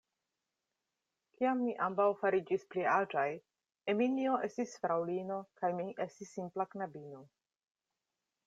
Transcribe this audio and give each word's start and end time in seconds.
Kiam 1.35 1.59
ni 1.65 1.75
ambaŭ 1.87 2.07
fariĝis 2.21 2.65
pli 2.71 2.87
aĝaj, 2.95 3.27
Eminjo 3.95 4.41
estis 4.49 4.75
fraŭlino 4.85 5.41
kaj 5.61 5.73
mi 5.81 5.89
estis 6.07 6.37
simpla 6.39 6.67
knabino. 6.75 7.25